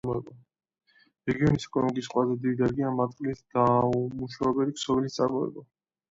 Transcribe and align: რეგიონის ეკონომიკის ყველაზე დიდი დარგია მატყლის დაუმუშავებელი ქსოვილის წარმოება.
რეგიონის 1.29 1.65
ეკონომიკის 1.67 2.07
ყველაზე 2.13 2.37
დიდი 2.45 2.57
დარგია 2.61 2.93
მატყლის 3.01 3.43
დაუმუშავებელი 3.57 4.73
ქსოვილის 4.79 5.19
წარმოება. 5.21 5.65